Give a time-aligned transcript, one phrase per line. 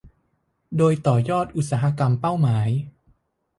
[0.77, 2.69] โดยต่อยอดอุตสาหกรรมเป้าหมาย